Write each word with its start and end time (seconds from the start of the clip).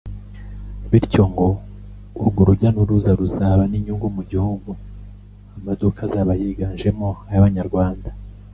bityo 0.89 1.23
ngo 1.31 1.47
urwo 2.21 2.41
rujya 2.47 2.69
n’uruza 2.71 3.11
ruzaba 3.19 3.63
n’inyungu 3.67 4.07
mu 4.15 4.21
gihugu 4.31 4.69
amaduka 5.57 5.99
azaba 6.07 6.31
yiganjemo 6.41 7.09
ay’Abanyarwanda 7.29 8.09